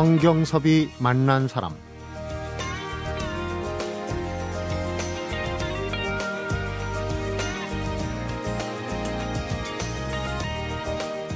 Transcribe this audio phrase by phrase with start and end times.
[0.00, 1.74] 성경섭이 만난 사람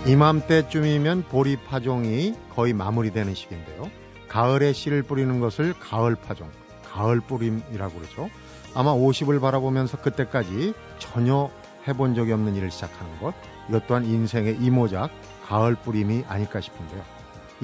[0.06, 3.90] 이맘때쯤이면 보리 파종이 거의 마무리되는 시기인데요.
[4.28, 6.50] 가을에 씨를 뿌리는 것을 가을 파종,
[6.86, 8.30] 가을 뿌림이라고 그러죠.
[8.74, 11.50] 아마 50을 바라보면서 그때까지 전혀
[11.86, 13.34] 해본 적이 없는 일을 시작하는 것,
[13.68, 15.10] 이것 또한 인생의 이모작,
[15.44, 17.13] 가을 뿌림이 아닐까 싶은데요.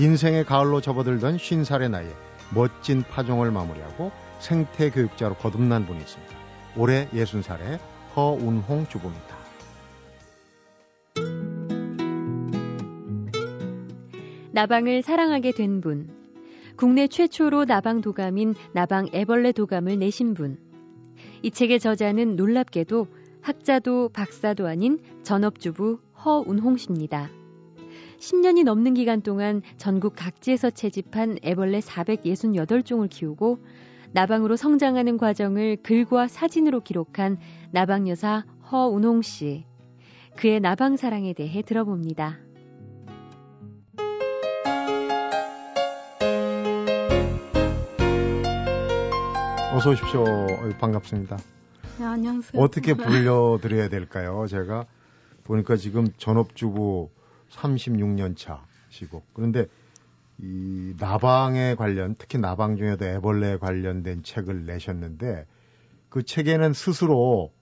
[0.01, 2.09] 인생의 가을로 접어들던 50살의 나이에
[2.55, 6.35] 멋진 파종을 마무리하고 생태 교육자로 거듭난 분이 있습니다.
[6.79, 7.79] 올해 60살의
[8.17, 9.37] 허운홍 주부입니다.
[14.53, 16.09] 나방을 사랑하게 된 분.
[16.77, 20.57] 국내 최초로 나방 도감인 나방 애벌레 도감을 내신 분.
[21.43, 23.07] 이 책의 저자는 놀랍게도
[23.43, 27.40] 학자도 박사도 아닌 전업주부 허운홍 씨입니다.
[28.21, 33.65] 10년이 넘는 기간 동안 전국 각지에서 채집한 애벌레 468종을 키우고
[34.13, 37.39] 나방으로 성장하는 과정을 글과 사진으로 기록한
[37.71, 39.65] 나방 여사 허운홍 씨.
[40.37, 42.39] 그의 나방 사랑에 대해 들어봅니다.
[49.73, 50.25] 어서 오십시오.
[50.79, 51.39] 반갑습니다.
[51.99, 52.61] 네, 안녕하세요.
[52.61, 54.47] 어떻게 불려드려야 될까요?
[54.47, 54.85] 제가
[55.45, 57.09] 보니까 지금 전업주부
[57.51, 59.67] 36년 차시고 그런데
[60.39, 65.47] 이 나방에 관련 특히 나방 중에도 애벌레 관련된 책을 내셨는데
[66.09, 67.53] 그 책에는 스스로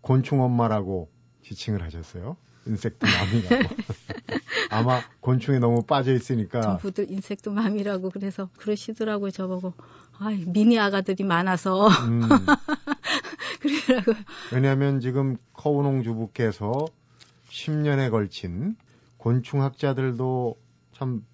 [0.00, 1.10] 곤충 엄마라고
[1.42, 2.36] 지칭을 하셨어요.
[2.66, 3.74] 인섹트 맘이라고.
[4.70, 6.60] 아마 곤충에 너무 빠져 있으니까.
[6.60, 9.30] 전부들 인섹트 맘이라고 그래서 그러시더라고요.
[9.30, 9.74] 저보고.
[10.18, 11.88] 아 미니 아가들이 많아서.
[11.88, 12.22] 음.
[13.60, 14.16] 그러더라고요.
[14.52, 16.86] 왜냐하면 지금 커우농 주부께서
[17.50, 18.76] 10년에 걸친
[19.22, 20.56] 곤충학자들도
[20.92, 21.24] 참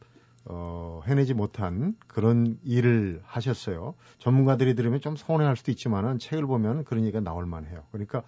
[0.44, 3.94] 어, 해내지 못한 그런 일을 하셨어요.
[4.18, 7.84] 전문가들이 들으면 좀 서운해할 수도 있지만은 책을 보면 그런 얘기가 나올 만해요.
[7.90, 8.22] 그러니까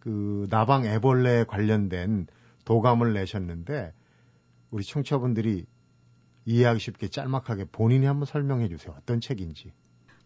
[0.00, 2.26] 그 나방 애벌레 관련된
[2.64, 3.92] 도감을 내셨는데
[4.70, 5.64] 우리 청취자분들이
[6.44, 8.94] 이해하기 쉽게 짤막하게 본인이 한번 설명해 주세요.
[8.98, 9.72] 어떤 책인지.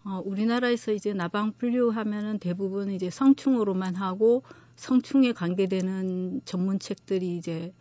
[0.04, 4.44] 어, 우리나라에서 이제 나방 분류 하면은 대부분 이제 성충으로만 하고
[4.76, 7.74] 성충에 관계되는 전문 책들이 이제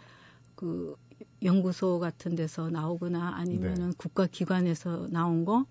[0.58, 0.98] 그
[1.42, 3.96] 연구소 같은 데서 나오거나 아니면은 네.
[3.98, 5.66] 국가기관에서 나온 거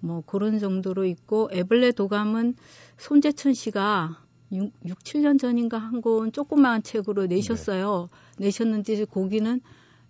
[0.00, 2.54] 뭐 그런 정도로 있고 애벌레 도감은
[2.98, 8.08] 손재천 씨가 6, 6 7년 전인가 한 권 조그마한 책으로 내셨어요.
[8.38, 8.46] 네.
[8.46, 9.60] 내셨는데 거기는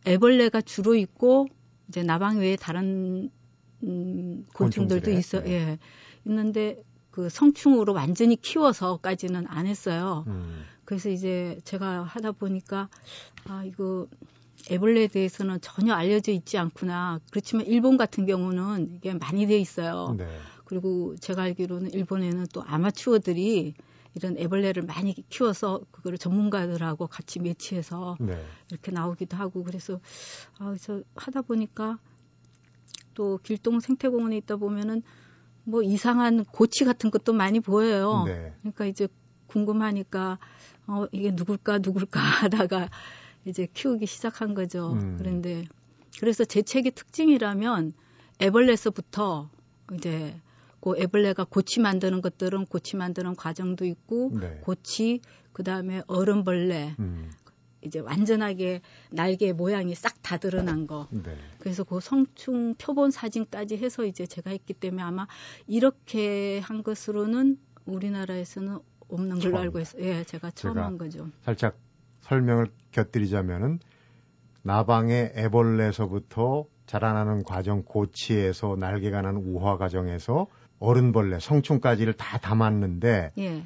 [0.06, 1.46] 애벌레가 주로 있고
[1.88, 3.30] 이제 나방 외에 다른
[3.82, 5.52] 음, 곤충들도 있어 네.
[5.52, 5.78] 예.
[6.26, 10.24] 있는데 그 성충으로 완전히 키워서까지는 안 했어요.
[10.26, 10.64] 음.
[10.86, 12.88] 그래서 이제 제가 하다 보니까
[13.44, 14.06] 아 이거
[14.70, 17.20] 애벌레에 대해서는 전혀 알려져 있지 않구나.
[17.30, 20.14] 그렇지만 일본 같은 경우는 이게 많이 돼 있어요.
[20.16, 20.26] 네.
[20.64, 23.74] 그리고 제가 알기로는 일본에는 또 아마추어들이
[24.14, 28.42] 이런 애벌레를 많이 키워서 그거를 전문가들하고 같이 매치해서 네.
[28.70, 30.00] 이렇게 나오기도 하고 그래서
[30.58, 31.98] 아 그래서 하다 보니까
[33.14, 35.02] 또 길동 생태공원에 있다 보면은
[35.64, 38.24] 뭐 이상한 고치 같은 것도 많이 보여요.
[38.24, 38.54] 네.
[38.60, 39.08] 그러니까 이제
[39.56, 40.38] 궁금하니까
[40.86, 42.90] 어 이게 누굴까 누굴까 하다가
[43.46, 44.92] 이제 키우기 시작한 거죠.
[44.92, 45.16] 음.
[45.18, 45.66] 그런데
[46.20, 47.94] 그래서 제 책의 특징이라면
[48.40, 49.48] 애벌레서부터
[49.94, 50.34] 이제
[50.80, 54.60] 그 애벌레가 고치 만드는 것들은 고치 만드는 과정도 있고 네.
[54.62, 55.20] 고치
[55.52, 57.30] 그다음에 얼음벌레 음.
[57.82, 61.06] 이제 완전하게 날개 모양이 싹 다 드러난 거.
[61.10, 61.36] 네.
[61.60, 65.28] 그래서 그 성충 표본 사진까지 해서 이제 제가 했기 때문에 아마
[65.68, 70.02] 이렇게 한 것으로는 우리나라에서는 없는 걸로 알고 있어요.
[70.04, 71.28] 예, 제가 처음 한 거죠.
[71.42, 71.78] 살짝
[72.20, 73.78] 설명을 곁들이자면은
[74.62, 80.46] 나방의 애벌레서부터 자라나는 과정 고치에서 날개가 나는 우화 과정에서
[80.78, 83.64] 어른벌레 성충까지를 다 담았는데 예.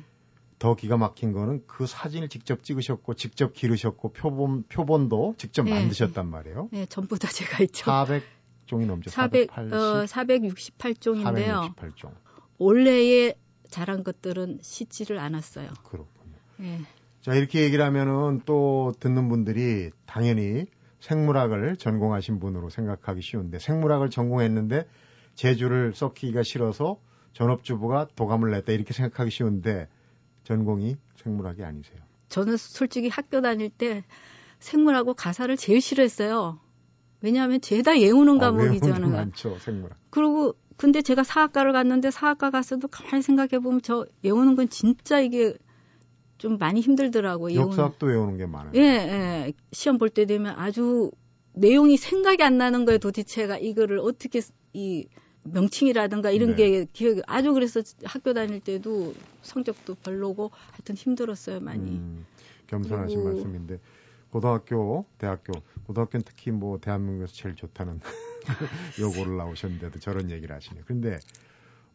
[0.59, 5.71] 더 기가 막힌 거는 그 사진을 직접 찍으셨고 직접 기르셨고 표본 표본도 직접 예.
[5.73, 6.69] 만드셨단 말이에요.
[6.71, 7.85] 네, 전부 다 제가 했죠.
[7.87, 8.23] 400
[8.67, 9.11] 종이 넘죠.
[9.11, 11.75] 400 480, 어, 468종인데요.
[11.75, 12.15] 468종.
[12.59, 13.35] 올해에
[13.71, 15.69] 자란 것들은 씻지를 않았어요.
[15.85, 16.37] 그렇군요.
[16.61, 16.81] 예.
[17.23, 20.67] 자, 이렇게 얘기를 하면은 또 듣는 분들이 당연히
[21.01, 24.87] 생물학을 전공하신 분으로 생각하기 쉬운데 생물학을 전공했는데
[25.35, 26.99] 제주를 썩히기가 싫어서
[27.33, 29.89] 전업주부가 도감을 냈다 이렇게 생각하기 쉬운데
[30.45, 31.99] 전공이 생물학이 아니세요.
[32.29, 34.05] 저는 솔직히 학교 다닐 때
[34.59, 36.59] 생물하고 가사를 제일 싫어했어요.
[37.23, 39.11] 왜냐하면 죄다 외우는 아, 과목이잖아요.
[39.11, 39.99] 많죠, 생물학.
[40.11, 45.55] 그리고 근데 제가 사학과를 갔는데 사학과 가서도 가만히 생각해 보면 저 외우는 건 진짜 이게
[46.39, 47.61] 좀 많이 힘들더라고요.
[47.61, 48.73] 역사학도 외우는 게 많아요.
[48.77, 49.53] 예, 예.
[49.73, 51.11] 시험 볼 때 되면 아주
[51.53, 52.97] 내용이 생각이 안 나는 거예요.
[52.99, 54.41] 도대체가 이거를 어떻게
[54.73, 55.07] 이
[55.43, 56.57] 명칭이라든가 이런 네.
[56.57, 59.13] 게 기억이 아주 그래서 학교 다닐 때도
[59.43, 61.91] 성적도 별로고 하여튼 힘들었어요 많이.
[61.91, 62.25] 음,
[62.69, 63.81] 겸손하신 말씀인데
[64.31, 65.53] 고등학교, 대학교,
[65.87, 68.01] 고등학교는 특히 뭐 대한민국에서 제일 좋다는
[69.01, 70.85] 요거를 나오셨는데도 저런 얘기를 하시네요.
[70.87, 71.19] 근데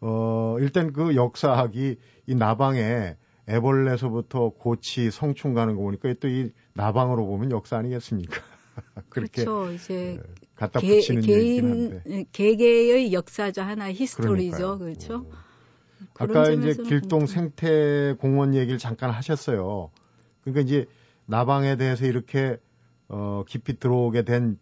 [0.01, 1.97] 어 일단 그 역사학이
[2.27, 3.15] 이 나방에
[3.47, 8.41] 애벌레서부터 고치, 성충 가는 거 보니까 또 이 나방으로 보면 역사 아니겠습니까?
[9.09, 9.71] 그렇게 그렇죠.
[9.71, 15.19] 이제 네, 갖다 개, 붙이는 개인 네, 개개의 역사죠 하나 히스토리죠, 그렇죠.
[15.19, 15.31] 오.
[16.17, 19.91] 아까 이제 길동 생태 공원 얘기를 잠깐 하셨어요.
[20.43, 20.85] 그러니까 이제
[21.25, 22.57] 나방에 대해서 이렇게
[23.07, 24.57] 어, 깊이 들어오게 된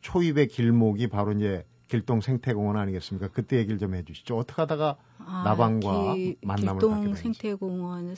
[0.00, 3.28] 초입의 길목이 바로 이제 길동 생태공원 아니겠습니까?
[3.28, 4.36] 그때 얘기를 좀 해주시죠.
[4.36, 8.14] 어떻게 하다가 아, 나방과 기, 만남을 길동 생태공원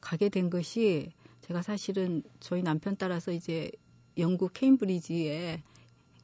[0.00, 3.70] 가게 된 것이 제가 사실은 저희 남편 따라서 이제
[4.18, 5.62] 영국 케임브리지에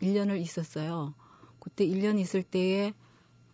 [0.01, 1.15] 1년을 있었어요.
[1.59, 2.93] 그때 1년 있을 때에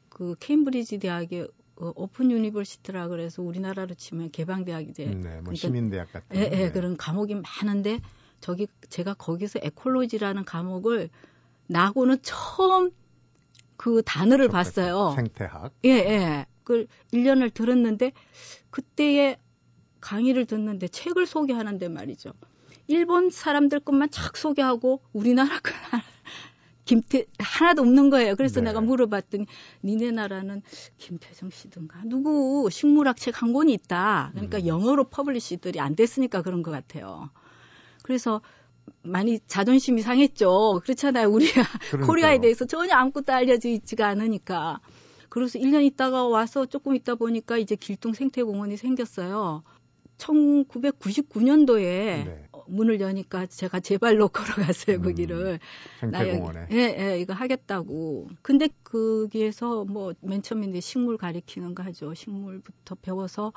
[0.08, 1.46] 그 케임브리지 대학에
[1.76, 6.48] 어, Open University라 그래서 우리나라로 치면 개방대학 이제 네, 뭐 그러니까, 시민대학 같은 예, 예,
[6.48, 6.72] 네.
[6.72, 8.00] 그런 과목이 많은데
[8.40, 11.10] 저기 제가 거기서 ecology라는 과목을
[11.68, 12.90] 나고는 처음
[13.76, 15.12] 그 단어를 봤어요.
[15.14, 15.72] 생태학.
[15.84, 16.46] 예, 예.
[16.64, 18.12] 그 1년을 들었는데
[18.70, 19.38] 그때에
[20.00, 22.32] 강의를 듣는데 책을 소개하는데 말이죠.
[22.88, 25.72] 일본 사람들 것만 착 소개하고 우리나라 거
[26.84, 28.34] 김태 하나도 없는 거예요.
[28.34, 28.66] 그래서 네.
[28.70, 29.46] 내가 물어봤더니
[29.84, 30.62] 니네 나라는
[30.96, 34.30] 김태정 씨든가 누구 식물학 책 한 권이 있다.
[34.32, 34.66] 그러니까 음.
[34.66, 37.30] 영어로 publish들이 안 됐으니까 그런 것 같아요.
[38.02, 38.40] 그래서
[39.02, 40.80] 많이 자존심이 상했죠.
[40.84, 41.28] 그렇잖아요.
[41.30, 41.62] 우리가
[42.06, 44.80] 코리아에 대해서 전혀 아무것도 알려져 있지가 않으니까.
[45.28, 49.62] 그래서 1년 있다가 와서 조금 있다 보니까 이제 길동 생태공원이 생겼어요.
[50.18, 51.80] 1999년도에
[52.24, 52.44] 네.
[52.66, 55.58] 문을 여니까 제가 제 발로 걸어갔어요 음, 거기를.
[56.00, 56.60] 생태공원에.
[56.60, 58.28] 나 예, 예, 이거 하겠다고.
[58.42, 62.14] 근데 거기에서 뭐 맨 처음에 이제 식물 가리키는 거 하죠.
[62.14, 63.52] 식물부터 배워서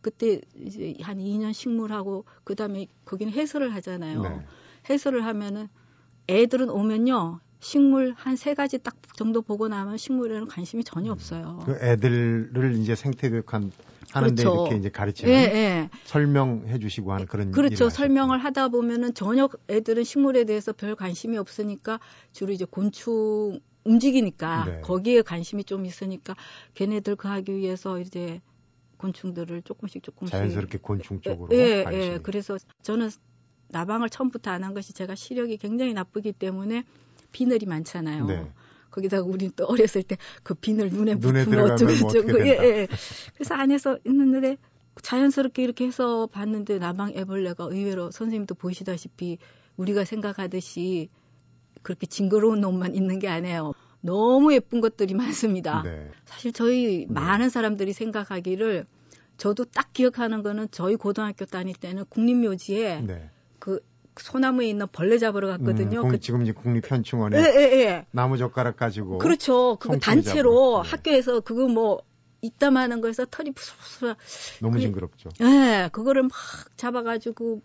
[0.00, 4.22] 그때 이제 한 2년 식물하고 그다음에 거기는 해설을 하잖아요.
[4.22, 4.46] 네.
[4.90, 5.68] 해설을 하면은
[6.28, 7.40] 애들은 오면요.
[7.60, 11.58] 식물 한 세 가지 딱 정도 보고 나면 식물에는 관심이 전혀 없어요.
[11.64, 13.72] 그 애들을 이제 생태 교육한
[14.12, 14.54] 하는데 그렇죠.
[14.54, 15.90] 이렇게 이제 가르치는 예, 예.
[16.04, 17.90] 설명해 주시고 하는 그런 그렇죠.
[17.90, 21.98] 설명을 하다 보면은 전혀 애들은 식물에 대해서 별 관심이 없으니까
[22.32, 24.80] 주로 이제 곤충 움직이니까 네.
[24.82, 26.36] 거기에 관심이 좀 있으니까
[26.74, 28.40] 걔네들 그 하기 위해서 이제
[28.98, 31.96] 곤충들을 조금씩 조금씩 자연스럽게 곤충 쪽으로 예, 예.
[32.14, 32.18] 예.
[32.22, 33.10] 그래서 저는
[33.68, 36.84] 나방을 처음부터 안 한 것이 제가 시력이 굉장히 나쁘기 때문에
[37.32, 38.26] 비늘이 많잖아요.
[38.26, 38.50] 네.
[38.90, 42.40] 거기다가 우리는 또 어렸을 때 그 비늘 눈에, 붙으면 어쩌고 저쩌고.
[42.46, 42.88] 예, 예.
[43.34, 44.56] 그래서 안에서 있는데
[45.02, 49.38] 자연스럽게 이렇게 해서 봤는데 나방 애벌레가 의외로 선생님도 보시다시피
[49.76, 51.08] 우리가 생각하듯이
[51.82, 53.74] 그렇게 징그러운 놈만 있는 게 아니에요.
[54.00, 55.82] 너무 예쁜 것들이 많습니다.
[55.82, 56.10] 네.
[56.24, 57.12] 사실 저희 네.
[57.12, 58.86] 많은 사람들이 생각하기를
[59.36, 63.30] 저도 딱 기억하는 거는 저희 고등학교 다닐 때는 국립묘지에 네.
[63.58, 63.80] 그
[64.16, 66.02] 소나무에 있는 벌레 잡으러 갔거든요.
[66.02, 68.06] 음, 그, 지금 이제 국립현충원에 예, 예, 예.
[68.10, 69.76] 나무 젓가락 가지고 그렇죠.
[69.80, 70.90] 그거 단체로 네.
[70.90, 72.02] 학교에서 그거 뭐
[72.40, 74.16] 이따마는 거에서 털이 푸슬푸슬
[74.60, 75.30] 너무 그, 징그럽죠.
[75.40, 76.32] 예, 그거를 막
[76.76, 77.62] 잡아가지고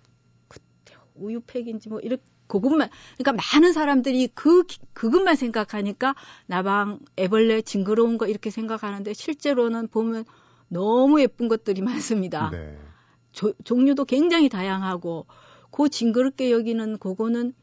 [0.48, 4.64] 그때 우유팩인지 뭐 이렇게 그것만 그러니까 많은 사람들이 그
[4.94, 6.14] 그것만 생각하니까
[6.46, 10.26] 나방 애벌레 징그러운 거 이렇게 생각하는데 실제로는 보면
[10.68, 12.50] 너무 예쁜 것들이 많습니다.
[12.52, 12.78] 네.
[13.32, 15.26] 조, 종류도 굉장히 다양하고
[15.74, 17.54] 그 징그럽게 여기는 그거는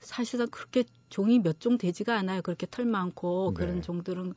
[0.00, 2.42] 사실상 그렇게 종이 몇 종 되지가 않아요.
[2.42, 3.64] 그렇게 털 많고 네.
[3.64, 4.34] 그런 종들은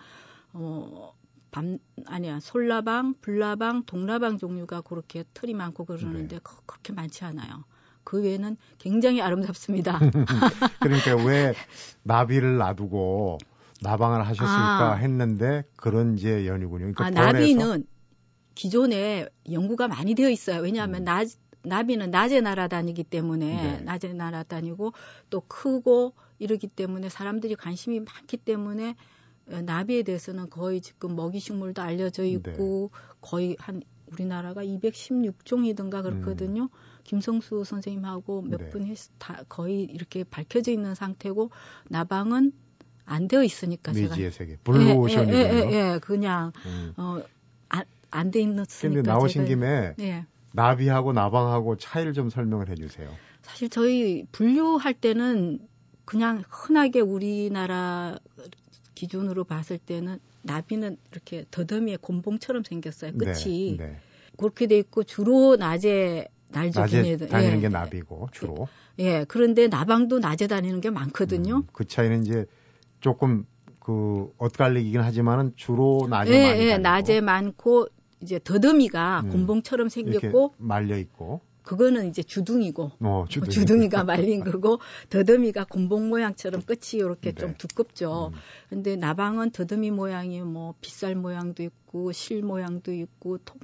[0.53, 1.13] 어,
[1.51, 6.41] 밤 아니야 솔라방, 불나방, 동라방 종류가 그렇게 털이 많고 그러는데 네.
[6.65, 7.65] 그렇게 많지 않아요.
[8.05, 9.99] 그 외에는 굉장히 아름답습니다.
[10.79, 11.53] 그러니까 왜
[12.03, 13.39] 나비를 놔두고
[13.81, 14.95] 나방을 하셨을까 아.
[14.95, 16.93] 했는데 그런 이제 연유군요.
[16.93, 17.85] 그러니까 아, 나비는
[18.55, 20.61] 기존에 연구가 많이 되어 있어요.
[20.61, 21.05] 왜냐하면 음.
[21.05, 21.27] 낮
[21.63, 23.81] 나비는 낮에 날아다니기 때문에 네.
[23.81, 24.93] 낮에 날아다니고
[25.29, 28.95] 또 크고 이러기 때문에 사람들이 관심이 많기 때문에
[29.51, 32.99] 어, 나비에 대해서는 거의 지금 먹이 식물도 알려져 있고 네.
[33.21, 36.63] 거의 한 우리나라가 216종이든가 그렇거든요.
[36.63, 36.69] 음.
[37.03, 38.95] 김성수 선생님하고 몇 네.
[39.17, 41.51] 다 거의 이렇게 밝혀져 있는 상태고
[41.89, 42.51] 나방은
[43.05, 45.37] 안 되어 있으니까 미지의 제가 세계 블루오션이군요.
[45.37, 46.93] 예, 예, 예, 예, 그냥 음.
[46.95, 50.25] 어안 돼 있는 근데 나오신 제가, 김에 예.
[50.51, 53.09] 나비하고 나방하고 차이를 좀 설명을 해주세요.
[53.41, 55.59] 사실 저희 분류할 때는
[56.05, 58.17] 그냥 흔하게 우리나라
[58.95, 63.13] 기준으로 봤을 때는 나비는 이렇게 더더미의 곤봉처럼 생겼어요.
[63.13, 63.97] 끝이 네, 네.
[64.37, 66.79] 그렇게 돼 있고 주로 낮에 날죠.
[66.79, 67.61] 낮에 다니는 예.
[67.61, 68.67] 게 나비고 주로.
[68.97, 69.25] 예.
[69.25, 71.57] 그런데 나방도 낮에 다니는 게 많거든요.
[71.57, 72.45] 음, 그 차이는 이제
[73.01, 73.45] 조금
[73.79, 77.87] 그그 엇갈리긴 하지만은 주로 낮에 예, 많이 예, 다니고 낮에 많고
[78.21, 79.29] 이제 더듬이가 음.
[79.29, 83.51] 곤봉처럼 생겼고 말려 있고 그거는 이제 주둥이고 어, 주둥이.
[83.51, 87.35] 주둥이 가 말린 거고 더듬이가 곤봉 모양처럼 끝이 이렇게 네.
[87.39, 88.31] 좀 두껍죠.
[88.33, 88.39] 음.
[88.69, 93.59] 근데 나방은 더듬이 모양이 뭐 빗살 모양도 있고 실 모양도 있고 톱,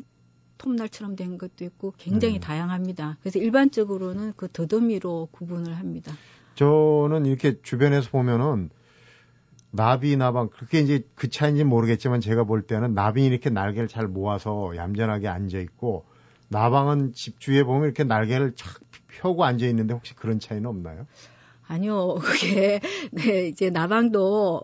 [0.59, 2.39] 톱날처럼 된 것도 있고 굉장히 음.
[2.41, 3.17] 다양합니다.
[3.21, 6.13] 그래서 일반적으로는 그 더듬이로 구분을 합니다.
[6.55, 8.69] 저는 이렇게 주변에서 보면은
[9.75, 14.73] 나비 나방 그렇게 이제 그 차인지 모르겠지만 제가 볼 때는 나비 이렇게 날개를 잘 모아서
[14.75, 16.05] 얌전하게 앉아 있고
[16.49, 21.07] 나방은 집 주위에 보면 이렇게 날개를 착 펴고 앉아 있는데 혹시 그런 차이는 없나요?
[21.67, 22.79] 아니요, 그게
[23.11, 24.61] 네 이제 나방도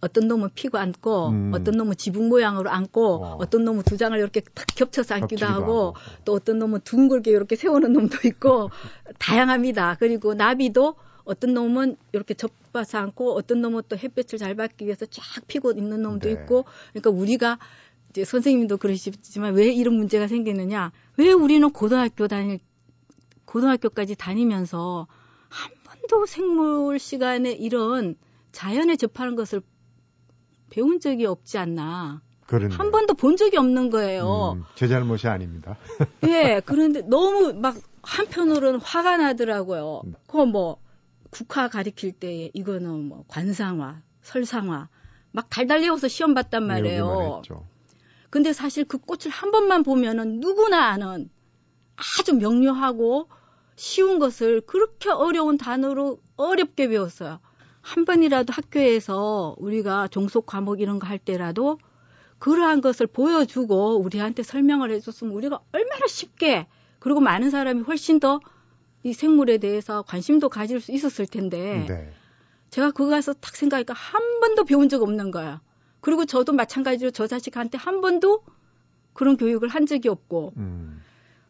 [0.00, 1.52] 어떤 놈은 피고 앉고 음.
[1.54, 3.36] 어떤 놈은 지붕 모양으로 앉고 어.
[3.40, 3.46] 어.
[3.46, 7.56] 떤 놈은 두 장을 이렇게 탁 겹쳐서 앉기도 겹치기도 하고 또 어떤 놈은 둥글게 이렇게
[7.56, 8.70] 세우는 놈도 있고
[9.18, 9.96] 다양합니다.
[9.98, 15.22] 그리고 나비도 어떤 놈은 이렇게 접어서 앉고 어떤 놈은 또 햇볕을 잘 받기 위해서 쫙
[15.46, 16.34] 피고 있는 놈도 네.
[16.34, 17.58] 있고 그러니까 우리가
[18.10, 22.60] 이제 선생님도 그러시지만 왜 이런 문제가 생기느냐 왜 우리는 고등학교 다닐
[23.44, 25.06] 고등학교까지 다니면서
[25.48, 28.16] 한 번도 생물 시간에 이런
[28.52, 29.62] 자연에 접하는 것을
[30.70, 32.20] 배운 적이 없지 않나.
[32.46, 34.54] 그런데 한 번도 본 적이 없는 거예요.
[34.56, 35.76] 음, 제 잘못이 아닙니다.
[36.28, 40.02] 예, 그런데 너무 막 한편으로는 화가 나더라고요.
[40.04, 40.14] 음.
[40.26, 40.78] 그거 뭐
[41.34, 44.88] 국화 가리킬 때 이거는 뭐 관상화, 설상화
[45.32, 47.42] 막 달달 외워서 시험 봤단 외우기만 말이에요.
[48.30, 51.28] 근데 사실 그 꽃을 한 번만 보면은 누구나 아는
[51.96, 53.28] 아주 명료하고
[53.76, 57.40] 쉬운 것을 그렇게 어려운 단어로 어렵게 배웠어요.
[57.80, 61.78] 한 번이라도 학교에서 우리가 종속 과목 이런 거 할 때라도
[62.38, 66.66] 그러한 것을 보여주고 우리한테 설명을 해줬으면 우리가 얼마나 쉽게
[67.00, 68.40] 그리고 많은 사람이 훨씬 더
[69.04, 72.10] 이 생물에 대해서 관심도 가질 수 있었을 텐데 네.
[72.70, 75.60] 제가 그거 가서 딱 생각하니까 한 번도 배운 적 없는 거예요.
[76.00, 78.42] 그리고 저도 마찬가지로 저 자식한테 한 번도
[79.12, 81.02] 그런 교육을 한 적이 없고 음,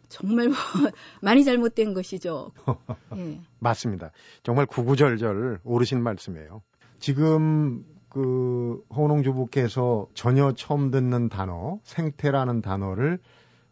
[0.08, 0.56] 정말 뭐
[1.22, 2.50] 많이 잘못된 것이죠.
[3.16, 3.40] 예.
[3.60, 4.10] 맞습니다.
[4.42, 6.60] 정말 구구절절 오르신 말씀이에요.
[6.98, 13.20] 지금 그 홍농 주부께서 전혀 처음 듣는 단어 생태라는 단어를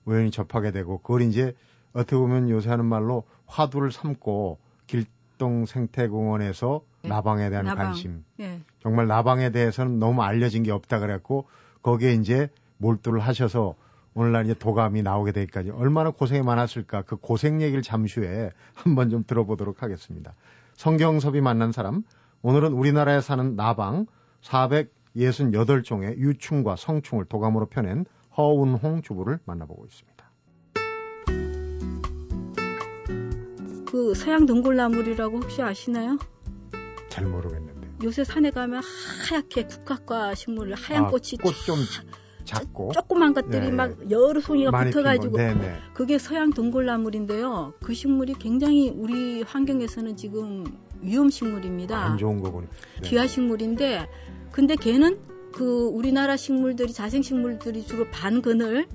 [0.04, 1.54] 우연히 접하게 되고 그걸 이제
[1.92, 7.08] 어떻게 보면 요새 하는 말로 화두를 삼고 길동 생태공원에서 네.
[7.10, 7.86] 나방에 대한 나방.
[7.86, 8.60] 관심 예.
[8.80, 11.46] 정말 나방에 대해서는 너무 알려진 게 없다 그랬고
[11.82, 13.74] 거기에 이제 몰두를 하셔서
[14.14, 19.24] 오늘날 이제 도감이 나오게 되기까지 얼마나 고생이 많았을까 그 고생 얘기를 잠시 후에 한번 좀
[19.26, 20.34] 들어보도록 하겠습니다.
[20.74, 22.02] 성경섭이 만난 사람
[22.42, 24.06] 오늘은 우리나라에 사는 나방
[24.42, 28.04] 468종의 유충과 성충을 도감으로 펴낸
[28.36, 30.11] 허운홍 주부를 만나보고 있습니다.
[33.92, 36.18] 그 서양 등골나물이라고 혹시 아시나요?
[37.10, 37.88] 잘 모르겠는데.
[38.02, 38.80] 요새 산에 가면
[39.28, 41.76] 하얗게 국화과 식물 하얀 아, 꽃이 꽃좀
[42.46, 45.38] 작고 조그만 것들이 네, 막 여러 송이가 붙어가지고 거.
[45.38, 45.76] 네네.
[45.92, 47.74] 그게 서양 등골나물인데요.
[47.82, 50.64] 그 식물이 굉장히 우리 환경에서는 지금
[51.02, 52.02] 위험 식물입니다.
[52.02, 52.68] 안 좋은 거군요.
[53.02, 53.10] 네.
[53.10, 54.08] 귀화 식물인데
[54.52, 55.18] 근데 걔는
[55.52, 58.86] 그 우리나라 식물들이 자생 식물들이 주로 반그늘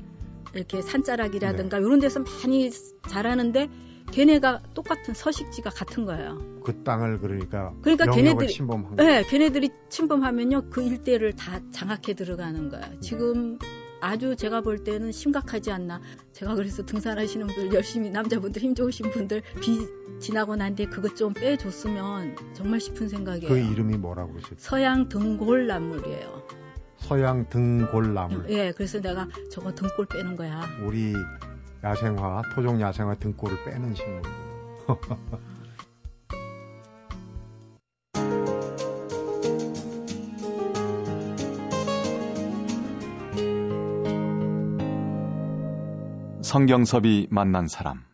[0.56, 2.72] 이렇게 산자락이라든가 이런 데서 많이
[3.08, 3.70] 자라는데
[4.17, 6.39] 걔네가 똑같은 서식지가 같은 거예요.
[6.63, 8.95] 그 땅을 그러니까 그러니까 걔네들이- 침범한.
[8.95, 13.00] 네, 걔네들이 침범하면요 그 일대를 다 장악해 들어가는 거예요.
[13.00, 13.59] 지금
[14.01, 16.01] 아주 제가 볼 때는 심각하지 않나.
[16.33, 19.86] 제가 그래서 등산하시는 분들 열심히 남자분들 힘 좋으신 분들 비
[20.19, 23.47] 지나고 난 뒤에 그것 좀 빼줬으면 정말 싶은 생각이에요.
[23.53, 24.55] 그 이름이 뭐라고 그러셨죠?
[24.57, 26.47] 서양 등골나물이에요.
[26.97, 28.50] 서양 등골나물.
[28.50, 30.63] 예, 그래서 내가 저거 등골 빼는 거야.
[30.83, 31.13] 우리
[31.84, 34.22] 야생화, 토종 야생화 등골을 빼는 식물.
[46.41, 48.05] 성경섭이 만난 사람.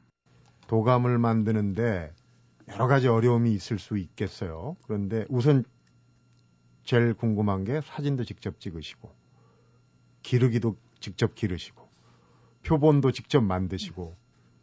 [0.67, 2.11] 도감을 만드는데
[2.69, 4.75] 여러 가지 어려움이 있을 수 있겠어요.
[4.83, 5.63] 그런데 우선
[6.83, 9.15] 제일 궁금한 게 사진도 직접 찍으시고,
[10.23, 11.82] 기르기도 직접 기르시고,
[12.63, 14.15] 표본도 직접 만드시고,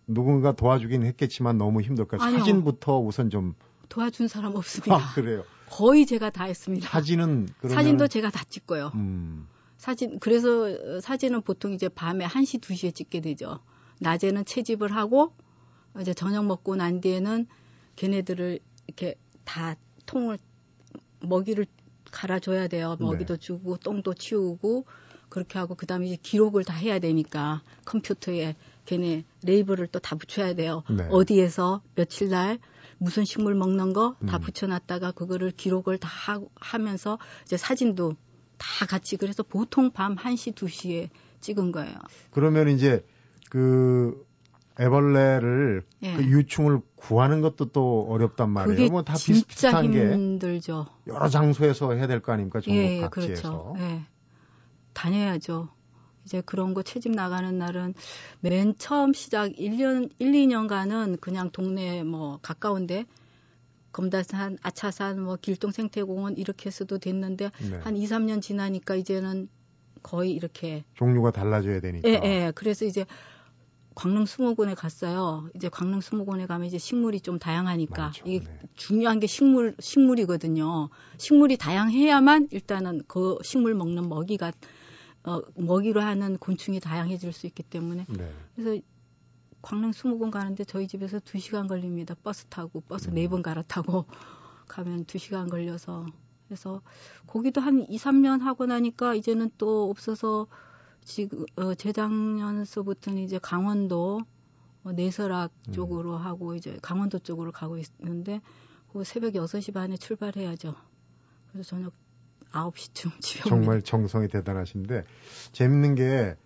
[0.06, 2.22] 누군가 도와주긴 했겠지만 너무 힘들 거예요.
[2.22, 2.38] 아니요.
[2.38, 3.54] 사진부터 우선 좀,
[3.88, 4.96] 도와준 사람 없습니다.
[4.96, 5.44] 아, 그래요.
[5.68, 6.88] 거의 제가 다 했습니다.
[6.88, 8.92] 사진은, 그러면 사진도 제가 다 찍고요.
[8.94, 13.60] 음, 사진 그래서 어, 사진은 보통 이제 밤에 1시 2시에 찍게 되죠.
[14.00, 15.32] 낮에는 채집을 하고
[16.00, 17.46] 이제 저녁 먹고 난 뒤에는
[17.96, 19.14] 걔네들을 이렇게
[19.44, 19.76] 다
[20.06, 20.38] 통을
[21.20, 21.66] 먹이를
[22.10, 22.96] 갈아줘야 돼요.
[22.98, 23.06] 네.
[23.06, 24.84] 먹이도 주고 똥도 치우고
[25.30, 30.82] 그렇게 하고 그다음에 이제 기록을 다 해야 되니까 컴퓨터에 걔네 레이블을 또 다 붙여야 돼요.
[30.90, 31.06] 네.
[31.10, 32.58] 어디에서 며칠 날
[32.98, 34.40] 무슨 식물 먹는 거다 음.
[34.42, 38.14] 붙여놨다가 그거를 기록을 다 하, 하면서 이제 사진도
[38.58, 41.08] 다 같이 그래서 보통 밤 1시, 2시에
[41.40, 41.94] 찍은 거예요.
[42.30, 43.06] 그러면 이제
[43.48, 44.26] 그
[44.78, 46.14] 애벌레를 예.
[46.16, 48.90] 그 유충을 구하는 것도 또 어렵단 말이에요.
[48.90, 50.86] 뭐 다 비슷비슷한 게 힘들죠.
[51.06, 52.60] 여러 장소에서 해야 될 거 아닙니까?
[52.60, 53.72] 전국 예, 예, 각지에서.
[53.72, 53.74] 그렇죠.
[53.78, 54.02] 예.
[55.00, 55.68] 다녀야죠.
[56.26, 57.94] 이제 그런 거 채집 나가는 날은
[58.40, 63.06] 맨 처음 시작 1년, 1, 2년간은 그냥 동네 뭐 가까운데
[63.92, 67.78] 검다산, 아차산, 뭐 길동 생태공원 이렇게 해서도 됐는데 네.
[67.78, 69.48] 한 2, 3년 지나니까 이제는
[70.02, 72.06] 거의 이렇게 종류가 달라져야 되니까.
[72.06, 72.52] 예, 예.
[72.54, 73.06] 그래서 이제
[73.94, 75.48] 광릉 수목원에 갔어요.
[75.54, 78.24] 이제 광릉 수목원에 가면 이제 식물이 좀 다양하니까 많죠.
[78.26, 78.60] 이게 네.
[78.76, 80.90] 중요한 게 식물 식물이거든요.
[81.16, 84.52] 식물이 다양해야만 일단은 그 식물 먹는 먹이가
[85.24, 88.32] 어, 먹이로 하는 곤충이 다양해질 수 있기 때문에 네.
[88.54, 88.82] 그래서
[89.62, 92.14] 광릉 수목원 가는데 저희 집에서 2시간 걸립니다.
[92.22, 93.14] 버스 타고 버스 음.
[93.14, 94.06] 네번 갈아타고
[94.68, 96.06] 가면 2시간 걸려서
[96.48, 96.80] 그래서
[97.26, 100.46] 거기도 한 2, 3년 하고 나니까 이제는 또 없어서
[101.04, 104.20] 지금 어, 재작년서부터는 이제 강원도
[104.82, 105.72] 어, 내설악 음.
[105.72, 108.40] 쪽으로 하고 이제 강원도 쪽으로 가고 있는데
[108.92, 110.74] 그 새벽 6시 반에 출발해야죠.
[111.52, 111.92] 그래서 저녁
[112.52, 113.48] 9시쯤 집에.
[113.48, 115.04] 정말 정성이 대단하신데
[115.52, 116.36] 재밌는 게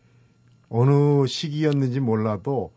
[0.69, 2.73] 어느 시기였는지 몰라도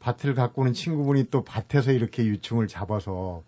[0.00, 3.42] 밭을 가꾸는 친구분이 또 밭에서 이렇게 유충을 잡아서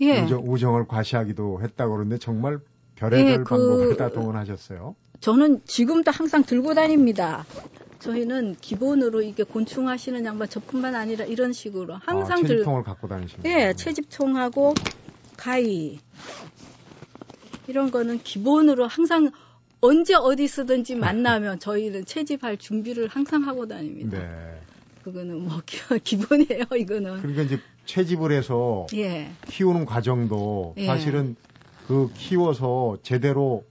[0.00, 0.22] 예.
[0.22, 2.58] 우정, 우정 을 과시하기도 했다고 그러는데 정말
[2.94, 4.94] 별의별 예, 그- 방법을 다 동원하셨어요.
[5.20, 7.44] 저는 지금도 항상 들고 다닙니다.
[7.98, 13.06] 저희는 기본으로 이게 곤충 하시는 양반 저뿐만 아니라 이런 식으로 항상 아, 들 채집통을 갖고
[13.08, 13.74] 다니시는 예.
[13.74, 14.72] 채집총하고
[15.36, 16.00] 가위
[17.70, 19.30] 이런 거는 기본으로 항상
[19.80, 24.18] 언제 어디 쓰든지 만나면 저희는 채집할 준비를 항상 하고 다닙니다.
[24.18, 24.60] 네.
[25.04, 27.18] 그거는 뭐 기- 기본이에요, 이거는.
[27.22, 29.30] 그러니까 이제 채집을 해서 예.
[29.46, 30.86] 키우는 과정도 예.
[30.86, 31.36] 사실은
[31.86, 33.64] 그 키워서 제대로